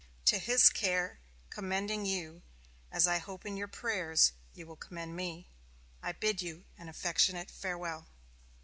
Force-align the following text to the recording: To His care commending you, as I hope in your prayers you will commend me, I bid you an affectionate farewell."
To 0.25 0.39
His 0.39 0.71
care 0.71 1.19
commending 1.51 2.07
you, 2.07 2.41
as 2.91 3.05
I 3.05 3.19
hope 3.19 3.45
in 3.45 3.55
your 3.55 3.67
prayers 3.67 4.31
you 4.51 4.65
will 4.65 4.75
commend 4.75 5.15
me, 5.15 5.47
I 6.01 6.11
bid 6.11 6.41
you 6.41 6.65
an 6.75 6.89
affectionate 6.89 7.51
farewell." 7.51 8.07